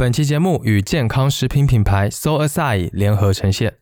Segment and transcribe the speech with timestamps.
[0.00, 3.74] 本期节目与健康食品品牌 So Aside 联合呈现。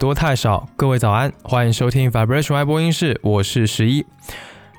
[0.00, 0.66] 多太少。
[0.76, 4.06] 各位早安，欢迎收听 Vibration Y 播音室，我是十一。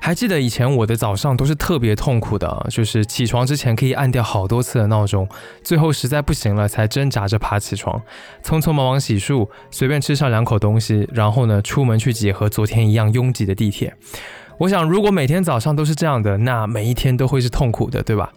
[0.00, 5.28] 还记得以前我的早上都是特别痛苦的，就是起床之前可以按掉好多次的闹钟，
[5.62, 8.02] 最后实在不行了才挣扎着爬起床，
[8.42, 13.94] 匆匆忙忙洗漱，随便吃上两口东西，然后呢出门去挤和昨天一样拥挤的地铁。
[14.58, 18.32] 我想，如果每天早上都是这样的，那每一天都会是痛苦的，对吧？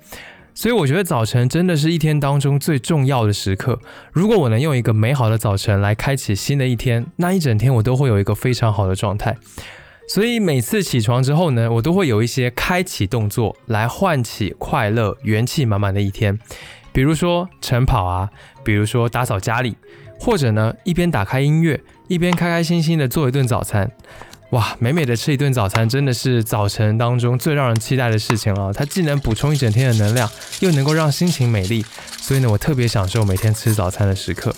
[0.58, 3.78] 所以我觉得早晨真的是一天当中最重要的时刻。
[4.14, 9.36] 如果我能用一个美好的早晨来开启新的一天，那一整天我都会有一个非常好的状态。
[10.08, 16.39] 所以每次起床之后呢，我都会有一些开启动作来唤起快乐、元气满满的一天。
[16.94, 18.30] 比如说晨跑啊，
[18.64, 19.75] 比如说打扫家里，
[20.17, 23.92] 或者呢一边打开音乐，一边开开心心的做一顿早餐。
[24.51, 28.71] 哇，美美的吃一顿早餐，真的是早晨当中最让人期待的事情了。
[28.71, 30.29] 它既能补充一整天的能量，
[30.61, 31.83] 又能够让心情美丽，
[32.19, 34.55] 所以呢，我特别享受每天吃早餐的时刻。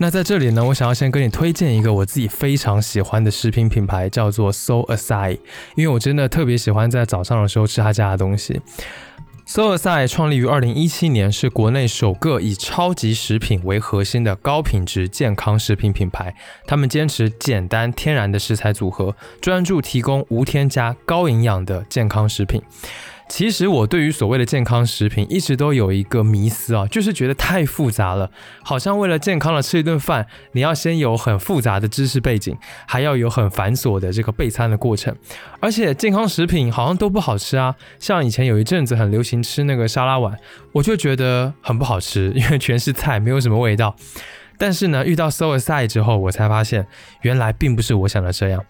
[0.00, 5.40] 那在这里呢，我想要先跟你推荐一个我自己非常喜欢的食品品牌，叫做 So Aside，
[5.74, 8.60] 因为我真的特别喜欢在早上的时候吃他家的东西。
[9.48, 16.34] Soul si 创立于二零一七年，是国内首个以超级食品为核心的高品质健康食品品牌。
[16.66, 22.60] 他们坚持简单天然的食材组合，专注提供无添加、高营养的健康食品。
[23.28, 28.30] 其实我对于所谓的健康食品一直都有一个迷思啊，就是觉得太复杂了，
[28.62, 35.14] 好像为了健康的吃一顿饭，你要先有很复杂的知识背景，还要有很繁琐的这个备餐的过程，
[35.60, 37.74] 而且健康食品好像都不好吃啊。
[37.98, 40.36] 像以前有一阵子很流行吃那个沙拉碗，
[40.72, 43.94] 我就觉得很不好吃，因为全是菜，没有什么味道。
[44.58, 46.86] 但是呢，遇到 So Aside 之后，我才发现
[47.22, 48.64] 原来并不是我想的这样。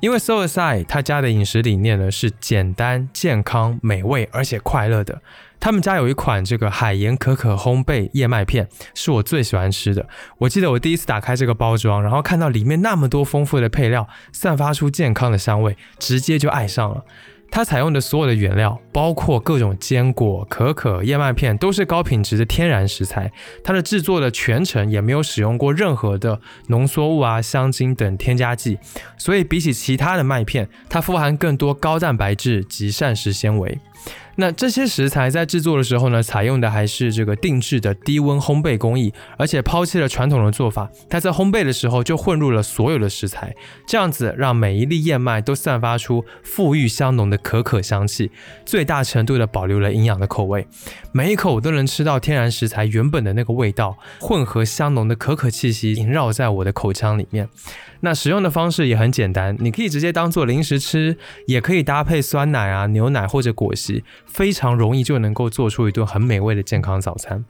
[0.00, 5.20] 因为 So Aside 他家的饮食理念呢是简单、健康、美味，而且快乐的。
[5.60, 10.06] 他们家有一款这个海盐可可烘焙燕麦片，是我最喜欢吃的。
[10.38, 17.04] 我记得我第一次打开这个包装，然后看到里面那么多丰富的配料，散发出健康的香味，直接就爱上了。
[17.54, 23.30] 它采用的所有的原料，包括各种坚果、可可、燕麦片，都是高品质的天然食材。
[23.62, 28.76] 它的制作的全程也没有使用过任何的浓缩物啊、香精等添加剂，
[29.16, 33.78] 所以比起其他的麦片，它富含更多高蛋白质及膳食纤维。
[34.36, 40.90] 那这些食材在制作的时候呢，采用的还是这个定制的低温烘焙工艺，而且抛弃了传统的做法。
[41.08, 43.54] 它在烘焙的时候就混入了所有的食材，
[43.86, 48.32] 这样子让每一粒燕麦都散发出馥郁香浓的可可香气，
[48.66, 50.66] 最大程度的保留了营养的口味。
[51.12, 57.48] 每一口我都能吃到天然食材原本的那个味道，混合香浓的可可气息萦绕在我的口腔里面。
[58.04, 61.16] 那使用的方式也很简单，你可以直接当做零食吃，
[61.46, 67.42] 也可以搭配酸奶啊、牛奶或者果昔，非常容易就能够做出一顿很美味的健康早餐。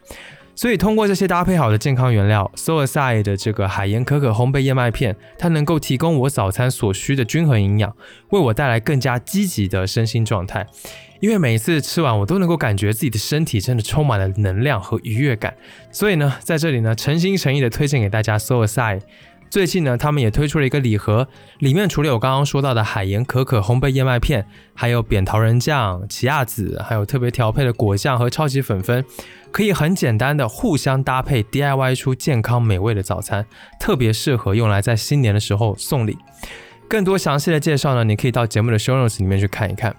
[0.55, 7.93] 所以通过这些搭配好的健康原料，So Aside 的这个海盐可可烘焙燕麦片，它能够提供我早餐所需的均衡营养，
[8.31, 10.65] 为我带来更加积极的身心状态。
[11.19, 15.57] 因为每一次吃完，我都能够感觉自己的身体真的充满了能量和愉悦感。
[15.91, 19.01] 所以呢，在这里呢，诚心诚意的推荐给大家 So Aside。
[19.55, 21.29] 最近呢，他们也推出了一个礼盒，
[21.61, 24.45] 里面除了有刚刚说到的海盐可可烘焙燕麦片，
[24.75, 29.05] 还有扁桃仁酱、奇亚籽，还有特别调配的果酱和超级粉粉，
[29.53, 33.47] 可以很简单的互相搭配 DIY 出健康美味的早餐，
[33.79, 36.19] 特别适合用来在新年的时候送礼。
[36.89, 39.95] 更多详细的介绍呢，你可以到节目的 show notes 里面去看一看。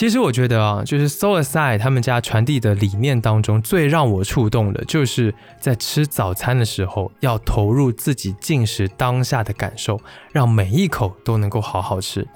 [0.00, 10.00] 其实我觉得啊，就是 So Aside 他们家传递的理念当中，最让我触动的，就是在吃早餐的时候，要投入自己进食当下的感受，
[10.32, 12.26] 让每一口都能够好好吃。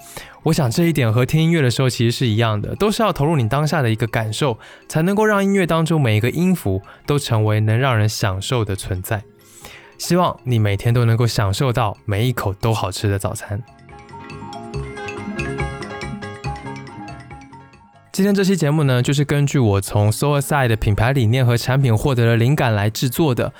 [0.43, 9.23] 我想这一点和听音乐的时候其实是一样的，都是要投入你当下的一个感受，才能够让音乐当中每一个音符都成为能让人享受的存在。
[9.97, 13.63] 希望你每天都能够享受到每一口都好吃的早餐。
[18.15, 23.51] 今天这期节目呢，就是根据我从 So Aside 品牌理念和产品获得的灵感来制作的。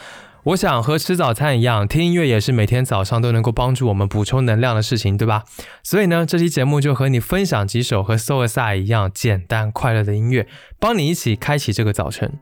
[0.43, 5.43] 我想和吃早餐一样，听音乐也是每天早上都能够帮助我们补充能量的事情，对吧？
[5.83, 10.47] 所以呢，这期节目就和你分享几首和 So Aside 一样简单快乐的音乐，
[10.79, 12.39] 帮你一起开启这个早晨。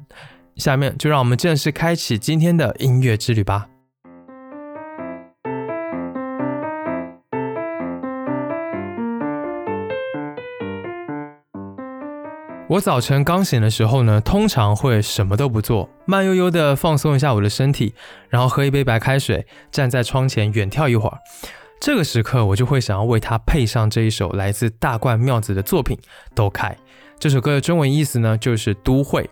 [0.56, 3.70] 下面就让我们正式开启今天的音乐之旅吧。
[12.74, 17.94] 我早晨刚醒的时候呢，通常会什么都不做，慢悠悠的放松一下我的身体，
[18.30, 21.20] 然后喝一杯白开水，站在窗前远眺一会儿。
[21.80, 25.96] 这个时刻，我就会想要为它配上这一首来自大冠妙子的作品
[26.34, 26.70] 《都开》。
[27.20, 29.30] 这首歌的中文意思呢，就是都会。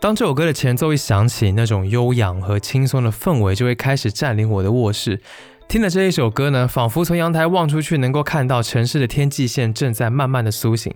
[0.00, 5.20] 当这首歌的前奏一响起，那种悠扬和轻松的氛围就会开始占领我的卧室。
[5.68, 10.92] 听了这一首歌呢，仿佛从阳台望出去，能够看到城市的天际线正在慢慢的苏醒。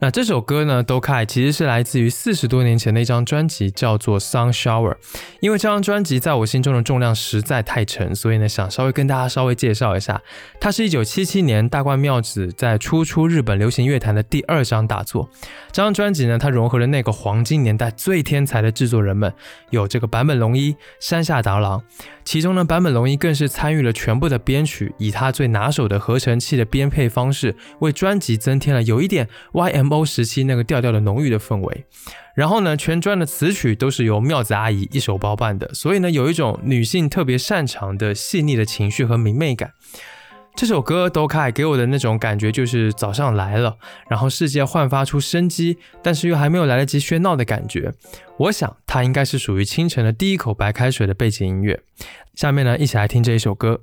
[0.00, 4.92] 那这首歌呢，都开其实是来自于四十多年前的一张专辑，叫做《Sun Shower》。
[5.40, 10.22] 因为这张专辑在我心中的重量实在太沉，所以呢，想稍微跟大家稍微介绍一下。
[10.60, 15.28] 它是一九七七年大冠妙子在初出日本流行乐坛的第二张大作。
[15.72, 19.34] 这张专辑呢，它融合了那个黄金年代最天才的制作人们，
[19.70, 21.82] 有这个坂本龙一、山下达郎。
[22.24, 31.84] 其中呢，坂本龙一更是参与了全部的编曲，以他最拿手的合成器的编配方式，为专辑增添了有一点 Y.M M O 时期那个调调的浓郁的氛围。
[32.34, 39.72] 然后呢，全专的词曲都是由妙子阿姨一手包办的，所以呢，有一种女性特别擅长的细腻的情绪和明媚感。
[40.54, 43.76] 这首歌《都开》给我的那种感觉就是早上来了，
[44.08, 47.92] 然后世界焕发出生机，但是又还没有来得及喧闹的感觉。
[48.38, 51.80] 我想它应该是属于清晨的第一口白开水的背景音乐。
[52.34, 53.82] 下面呢，一起来听这一首歌。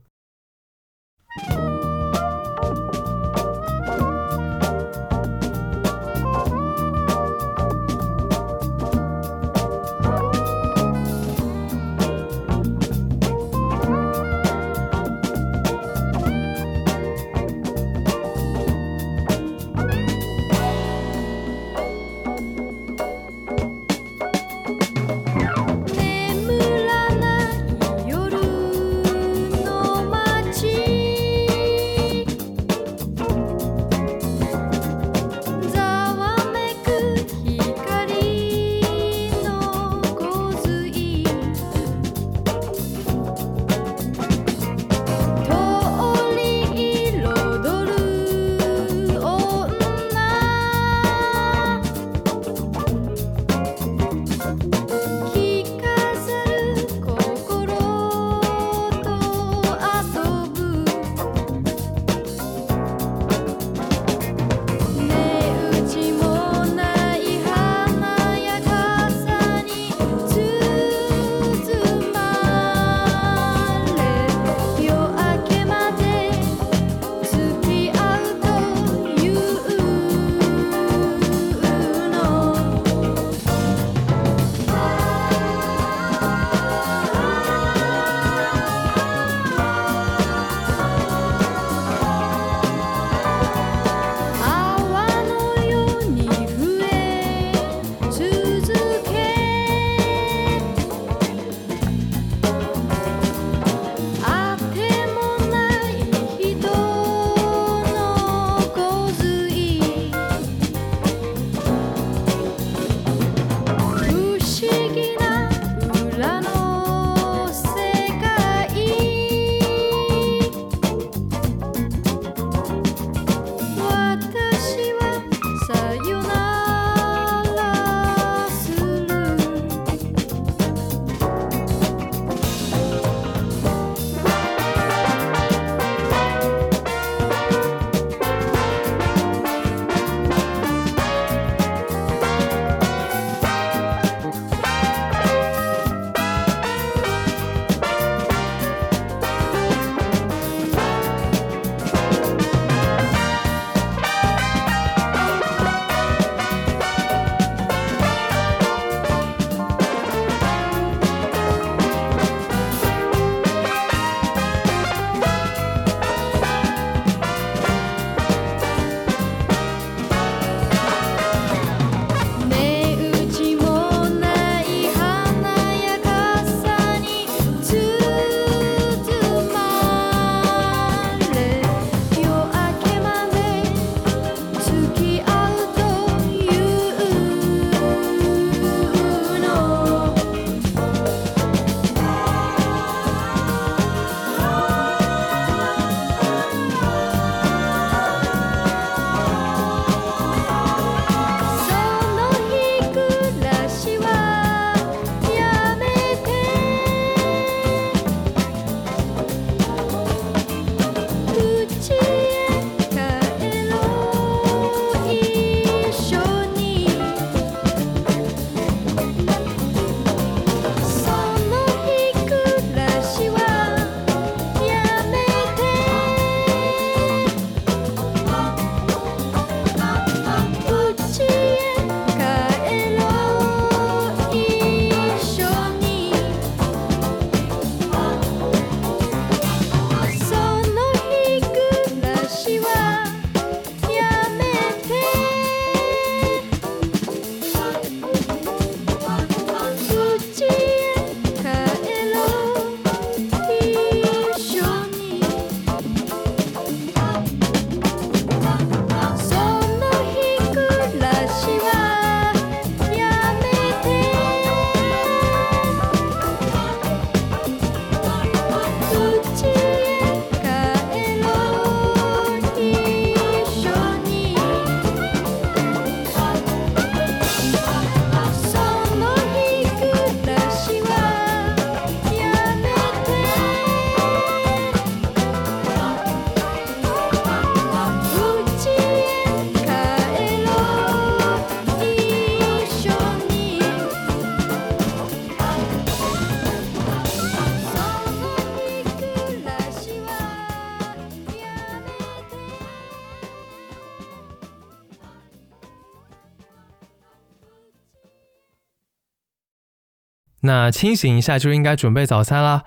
[310.46, 312.64] 那清醒一下就应该准备早餐啦。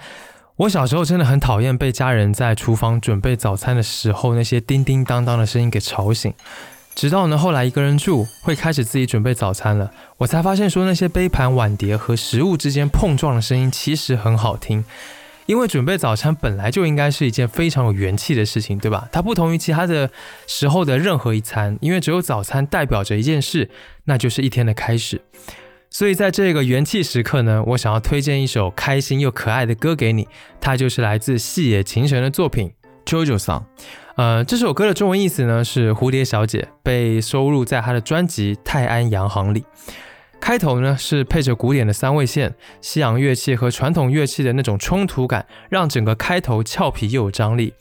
[0.57, 6.35] 我小时候真的很讨厌被家人在厨房准备早餐的时候那些叮叮当当的声音给吵醒。
[6.97, 14.85] 直到呢后来一个人住，会开始自己准备早餐了，我才发现说那些杯盘碗碟和食物之间碰撞的声音其实很好听。
[15.47, 19.09] 因为准备早餐本来就应该是一件非常有元气的事情，对吧？
[19.11, 20.11] 它不同于其他的
[20.47, 23.71] 时候的任何一餐，因为只有早餐代表着一件事，
[24.05, 25.23] 那就是一天的开始。
[25.91, 30.29] 所以在这个元气时刻呢，我想要推荐一首开心又可爱的歌给你，
[30.61, 32.73] 它就是来自细野晴臣的作品
[33.11, 33.61] 《JoJo Song》。
[34.17, 39.65] 呃，这首歌的中文意思呢是蝴蝶小姐，被收录在她的专辑《泰安洋行》里。
[40.41, 47.75] 开头呢是配着古典的三味线，西洋乐器和传统乐器的那种冲突感，让整个开头俏皮又有张力。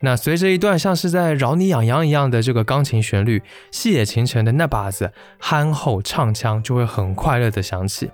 [0.00, 8.10] 那随着一段像是在挠你痒痒一样的这个钢琴旋律，细野晴臣的那把子憨厚唱腔就会很快乐的响起。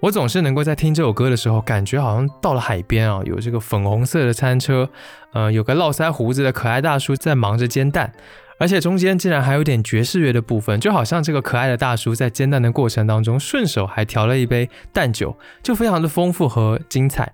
[0.00, 4.90] 我总是能够在听这首歌的时候，感觉好像到了海边啊，有这个粉红色的餐车，
[5.32, 8.12] 呃，有个络腮胡子的可爱大叔在忙着煎蛋。
[8.56, 17.32] 而且中间竟然还有点爵士乐的部分，就好像这个可爱的大叔在煎蛋的过程当中，顺手还调了一杯蛋酒，就非常的丰富和精彩。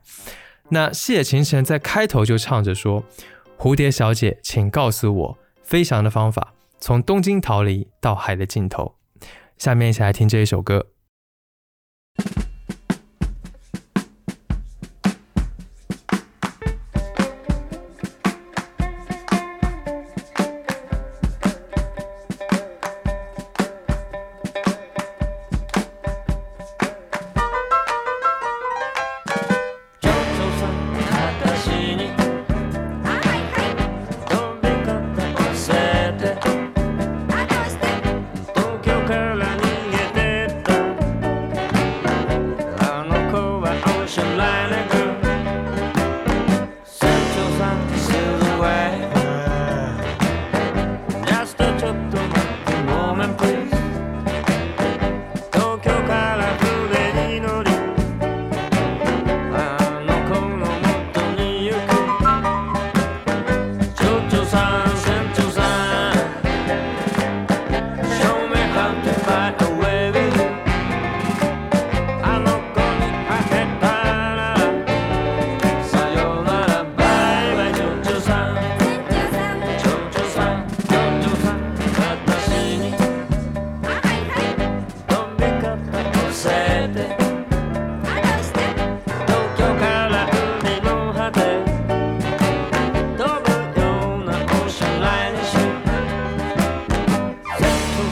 [0.71, 3.05] 那谢晴晨在开头就唱着说
[3.63, 8.95] ：“蝴蝶小姐，请告诉我飞翔的方法，从东京逃离到海的尽头。”
[9.59, 10.87] 下面一起来听这一首歌。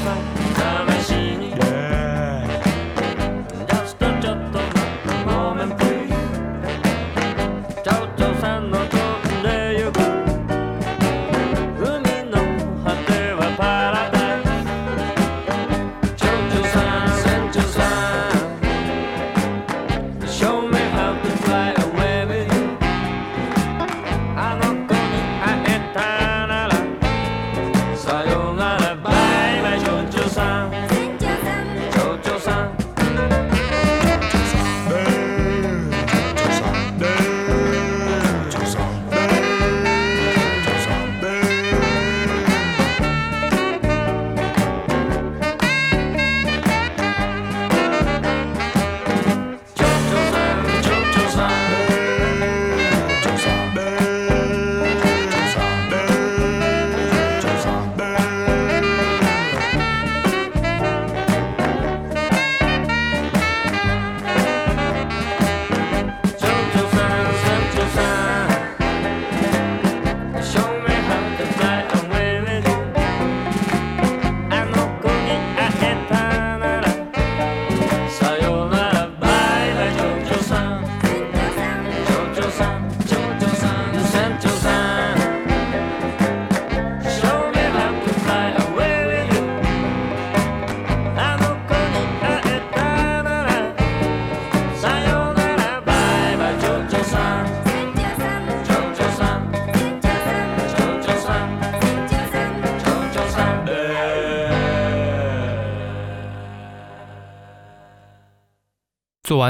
[0.04, 0.47] fight.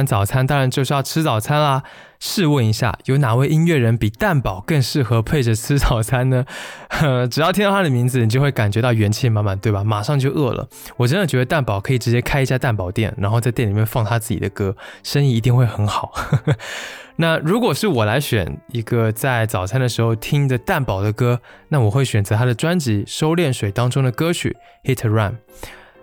[0.06, 1.82] 早餐当然就是要吃早餐啦。
[2.20, 6.44] 试问一下，有哪位音乐人比蛋堡更适合配着吃早餐呢？
[7.30, 9.84] 只要听到他的名字，你就会感觉到元气满满，对吧？
[9.84, 10.68] 马上就饿了。
[10.96, 16.12] 我真的觉得蛋堡可以直接开一家蛋堡店，然后在店里面放他自己的歌，生意一定会很好。
[17.20, 24.56] 那如果是我来选一个在早餐的时候听的蛋堡的歌，那我会选择他的专辑《收敛水》当中的歌曲
[24.92, 25.32] 《Hit Run》。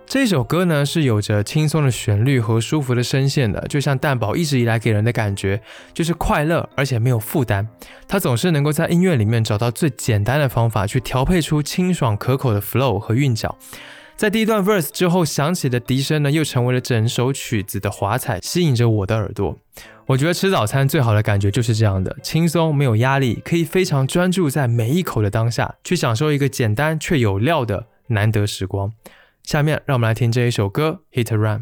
[0.07, 5.61] 这首歌呢是有着轻松的旋律和舒服的声线的，就像蛋堡一直以来给人的感觉，
[5.93, 7.67] 就是快乐而且没有负担。
[8.07, 13.57] 他总是能够在音乐里面找到最简单的方法去调配出清爽可口的 flow 和韵脚。
[14.15, 19.57] 在第一段 verse 之后响起的笛声呢，又成为了整首曲子的华彩，吸引着我的耳朵。
[20.05, 28.93] 我觉得吃早餐最好的感觉就是这样的，轻松没有压力，可以非常专注在每一口的当下，去享受一个简单却有料的难得时光。
[29.45, 31.59] 下面让我们来听这一首歌《Hit Run》。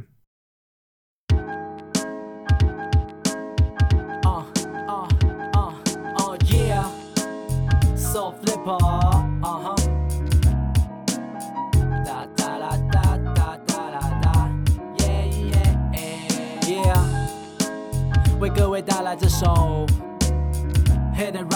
[18.39, 19.85] 为各位带来这首
[21.17, 21.47] 《Hit Run》。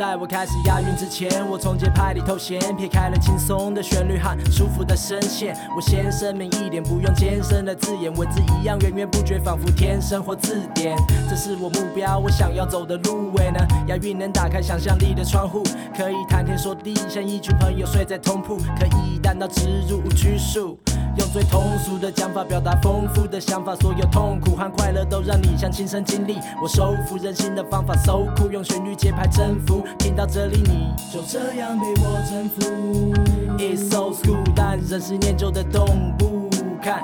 [0.00, 5.54] 在我开始押韵之前，我从节拍里偷闲撇开了轻松的旋律和舒服的声线。
[5.76, 10.96] 我先声明一点，不用艰深的字眼，文字一样源源不绝，仿佛天生或字典。
[11.28, 13.30] 这是我目标，我想要走的路。
[13.32, 15.62] 为呢，押韵能打开想象力的窗户，
[15.94, 20.78] 可以谈天说地，像一群朋友睡在同铺，可以单刀直入无拘束。
[21.20, 26.38] 用最通俗的讲法表达丰富的想法，所有痛苦和快乐都让你像亲身经历。
[26.62, 29.84] 我收服人心的方法，so cool，用旋律节拍征服。
[29.98, 33.14] 听到这里，你就这样被我征服。
[33.58, 35.84] It's so cool，但仍是念旧的动
[36.22, 36.48] 物。
[36.80, 37.02] 看，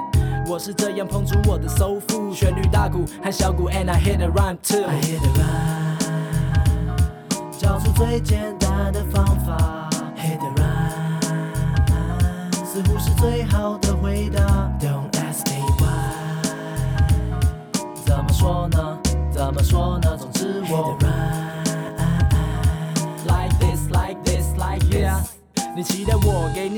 [0.49, 4.83] 我是这样碰出我的收复，旋律大鼓和小鼓，and I hit the rhyme too。
[4.87, 5.99] I hit the rhyme，
[7.59, 9.86] 找出最简单的方法。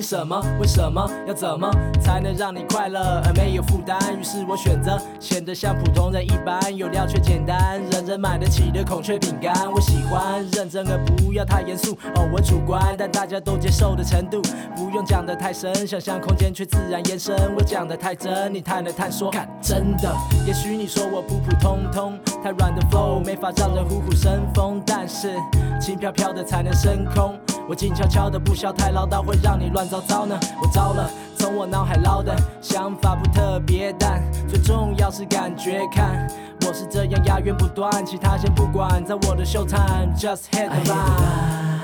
[0.09, 0.42] 什么？
[0.59, 3.99] 为什么要怎么才能让你快乐而没有负担？
[4.18, 9.71] 于是我选择显得像普通人一般，有料却简单，人人买得起的孔雀饼干。
[9.71, 14.40] 我喜欢认真而不要太严肃，哦，我主观，但大家都接受的程度，
[14.75, 17.37] 不用讲得太深，想象空间却自然延伸。
[17.55, 20.11] 我讲得太真，你探了探说，看真的。
[20.47, 25.35] 也许你说我普普通通，太软的 flow 没法让人虎虎生风，但是
[25.79, 27.38] 轻飘飘的才能升空。
[27.69, 30.35] 我静悄悄的，不笑太唠叨，会让你乱糟糟呢。
[30.63, 35.87] 我糟了，从我脑海捞的想法不特别，但最重要是感觉。
[35.93, 36.27] 看，
[36.67, 41.79] 我是这样押韵不断，其他先不管，在我的秀 time，just hit the run。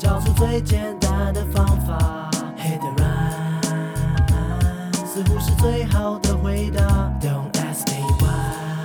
[0.00, 3.62] 找出最简单的方法，hit the run，
[5.06, 6.82] 似乎是最好的回答。
[7.20, 8.82] Don't ask me why，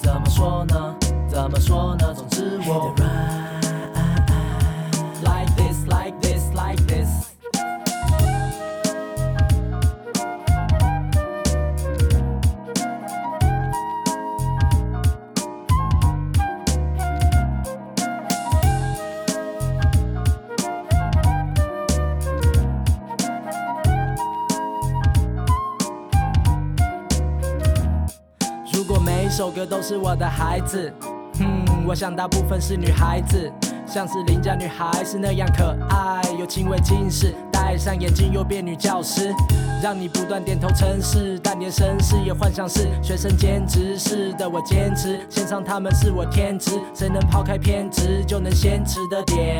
[0.00, 0.94] 怎么说呢？
[1.28, 2.14] 怎么说呢？
[2.14, 2.94] 总之我。
[29.72, 30.92] 都是我的孩子，
[31.40, 33.50] 嗯，我想大部分是女孩子，
[33.86, 39.32] 像是邻家女孩是那样可爱，有轻微近视，戴上眼镜又变女教师。
[39.82, 49.58] 让你不断点头称是，但连绅士也幻想是学生兼职是的，我坚持线上他们是我天职，谁能抛开偏执就能先持的点。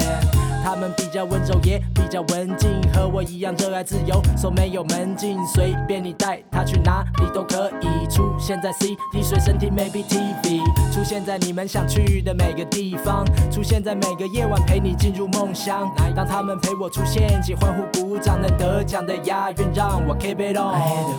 [0.63, 8.07] 他们比较温柔也比较文静，和我一样热爱自由，说没有门禁，随便你带他去哪里都可以。
[8.09, 15.91] 出现在 CD 随身听，maybe TV，出现在你们想去的每个地方，出现在每个夜晚陪你进入梦乡。
[16.15, 20.17] 当他们陪我出现，请欢呼鼓掌，能得奖的押韵让我。
[20.17, 21.19] Keep it on，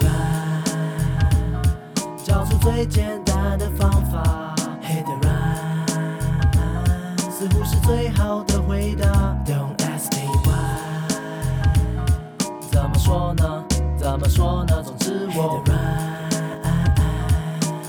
[2.24, 4.43] 找出最简单的方法。
[7.44, 9.06] 似乎是最好的回答。
[9.46, 10.56] Don't ask me why，
[12.72, 13.66] 怎么说呢？
[13.98, 14.82] 怎么说呢？
[14.82, 15.62] 总之我。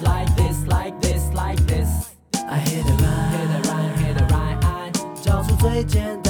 [0.03, 2.11] right，like this, like this, like this.
[2.49, 4.59] I hit the run, hit the run, hit the run.
[5.23, 6.21] 找出最简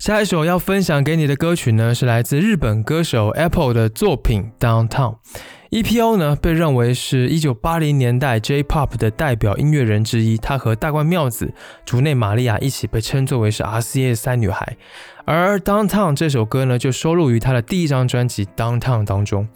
[0.00, 5.16] 下一首要分享给你的歌曲呢，是来自日本歌手 Apple 的作品《Downtown》。
[5.68, 11.52] EPO 呢，被认为是一九八零年代 J-Pop 的代表音乐人之一，他和大关妙子、
[11.84, 14.78] 竹内玛利亚一起被称作为是 RCA 三女孩。
[15.26, 19.46] 而《Downtown》这首歌呢，就收录于他的第一张专辑《Downtown》当中。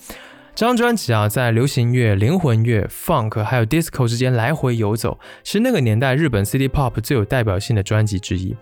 [0.54, 8.54] 这张专辑啊，在流行乐、灵魂乐、Funk 还有 Disco 之间来回游走，是那个年代日本 City Pop 最有代表性的专辑之一。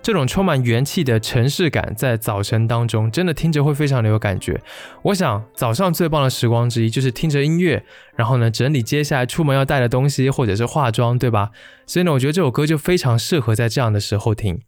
[0.00, 4.58] 这种充满元气的城市感，在早晨当中，真的听着会非常的有感觉。
[5.02, 7.84] 我想，早上最棒的时光之一，就是听着音乐，
[8.16, 11.50] 然后呢，整理接下来出门要带的东西，或者是化妆，对吧？
[11.86, 14.60] 所以呢，我觉得这首歌就非常适合在这样的时候听。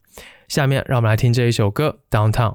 [0.48, 2.54] 下面，让我们来听这一首歌《Downtown》。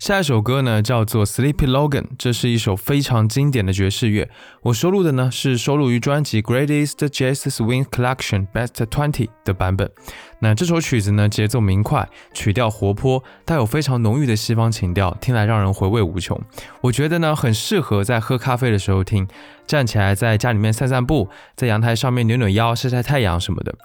[0.00, 4.30] 下一首歌呢叫做 Sleepy Logan，这是一首非常经典的爵士乐。
[4.62, 9.90] 我收录的呢是收录于专辑 Greatest Jazz Swing Collection Best Twenty 的版本。
[10.38, 16.40] 那这首曲子呢节奏明快，曲调活泼，带有非常浓郁的西方情调，听来让人回味无穷。
[16.80, 19.28] 我觉得呢很适合在喝咖啡的时候听，
[19.66, 23.76] 站起来在家里面散散步，在阳台上面扭扭腰、晒晒太阳什么的。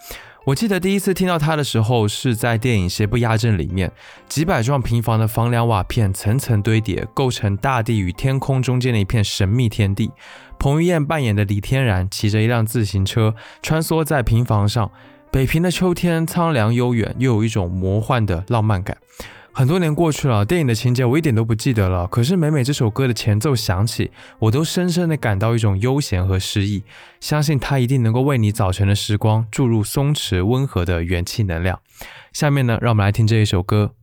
[0.46, 3.92] 我记得第一次听到它的时候，是在电影《邪不压正》里面，
[4.30, 10.12] 几百幢平房的房梁瓦片层层堆叠，构成大地与天空中间的一片神秘天地。
[10.60, 14.92] 彭于晏扮演的李天然骑着一辆自行车穿梭在平房上，
[15.32, 18.96] 北平的秋天苍凉悠远，又有一种魔幻的浪漫感。
[19.58, 22.06] 很多年过去了，电影的情节我一点都不记得了。
[22.08, 26.84] 可是每每这首歌的前奏响起，我都深深的感到一种悠闲和诗意。
[27.22, 31.80] 相信它一定能够为你早晨的时光注入松弛温和的元气能量。
[32.34, 33.94] 下面呢，让我们来听这一首歌。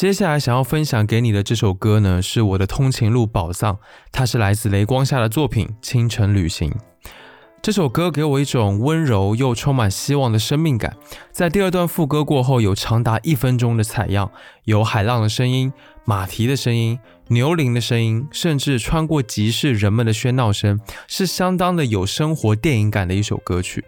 [0.00, 3.76] 接下来想要分享给你的这首歌呢，是我的通勤录宝藏，
[4.10, 6.70] 它是来自雷光下的作品《清晨旅行》。
[7.60, 10.96] 这首歌给我一种温柔又充满希望的生命感。
[11.30, 14.32] 在第二段副歌过后，有长达一分钟的采样，
[14.64, 15.70] 有海浪的声音、
[16.06, 23.84] 马蹄的声音、牛铃的声音，甚至穿过集市人们的喧闹声，是相当的有生活电影感的一首歌曲。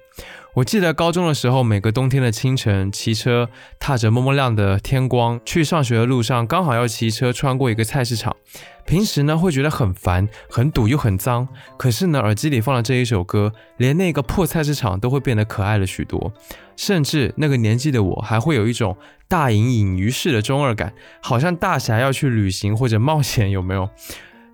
[0.55, 3.49] 我记得高中的时候，每个冬天的清晨，骑车
[3.81, 8.37] 踏着蒙蒙亮的天光去上学的路上，刚好要骑车穿过一个菜市场。
[8.85, 16.31] 平时呢会觉得很烦、很堵又很脏，可是呢耳机里放了这一首歌，连那个破菜市场都会变得可爱了许多。
[16.77, 18.95] 甚至那个年纪的我，还会有一种
[19.27, 23.89] 大隐隐于市的中二感，好像大侠要去旅行或者冒险，有没有？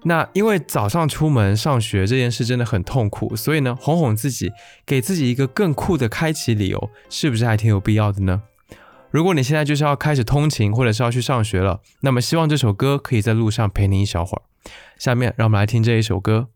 [0.04, 4.52] 那因为早上出门上学这件事真的很痛苦，所以呢，哄哄自己，
[4.86, 8.42] 给自己一个更酷的开启理由，是不是还挺有必要的呢？
[9.10, 14.42] 如果你现在就是要开始通勤，或者是要去上学了，那么希望这首歌可以在路上陪你一小会儿。
[14.98, 16.48] 下面让我们来听这一首歌。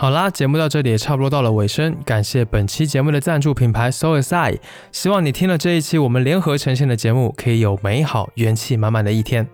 [0.00, 4.58] 好啦，节目到这里也差不多到了尾声，感谢本期节目的赞助品牌 So Aside，
[4.90, 9.46] 希望你听了这一期我们联合呈现的节目，可以有美好元气满满的一天。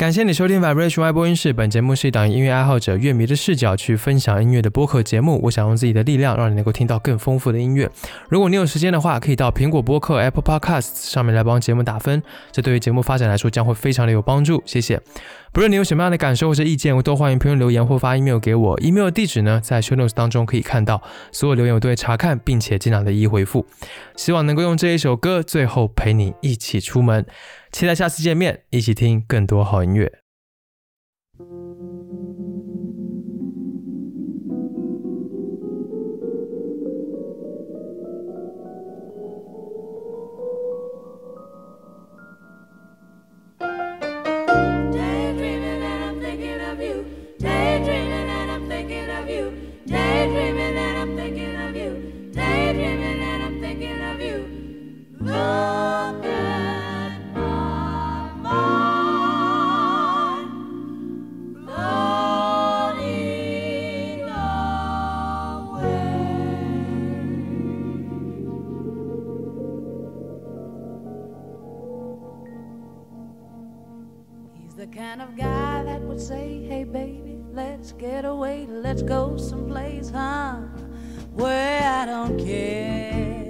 [0.00, 5.38] 感谢你收听 Vibration 外播音室，本节目是一档音乐爱好者乐迷的视角去分享音乐的播客节目。
[5.42, 7.86] 我想用自己的力量，让你能够听到更丰富的音乐。
[8.30, 14.62] 如果你有时间的话，可以到苹果播客 Apple Podcasts 上面来帮节目打分，这对于节目发展来说将会非常的有帮助。
[14.64, 14.98] 谢谢。
[15.52, 18.80] 不论你有什么样的感受或者意见，我都欢迎评论留言或发 email 给我。
[18.80, 21.02] email 的地址呢，在 show notes 当中可以看到。
[21.30, 23.66] 所有留言我都会查看，并且尽量的一一回复。
[24.16, 27.26] 希望能够用这一首歌，最后陪你一起出门。
[27.72, 30.19] 期待下次见面，一起听更多好音乐。
[79.10, 80.58] go someplace, huh?
[81.34, 83.48] Where I don't care.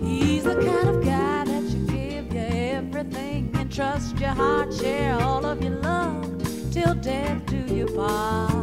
[0.00, 2.46] He's the kind of guy that you give you
[2.78, 8.55] everything and trust your heart, share all of your love till death do you part.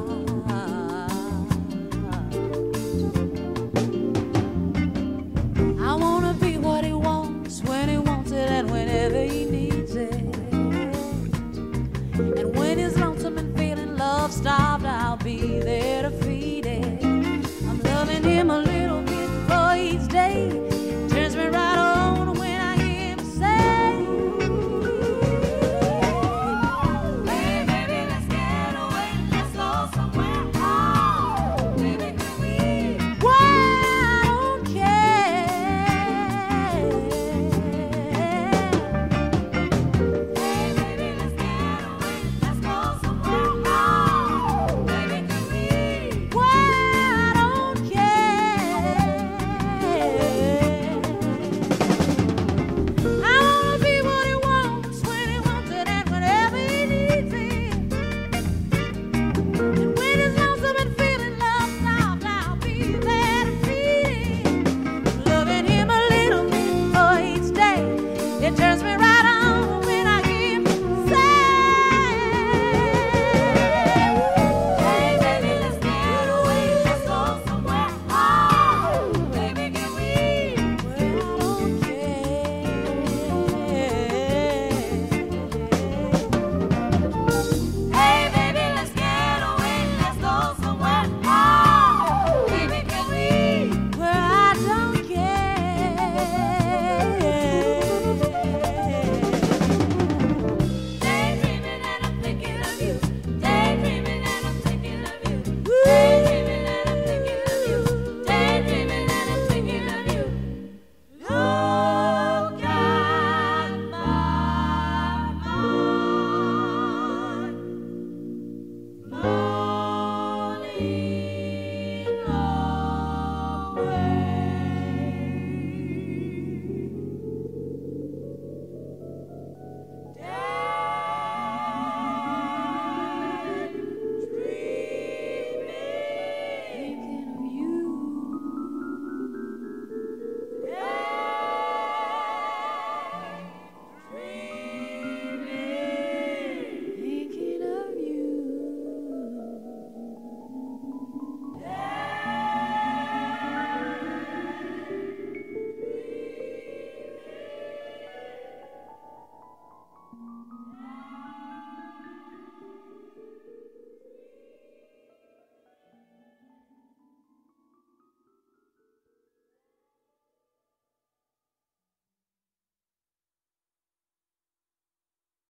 [15.24, 16.32] be there to feel.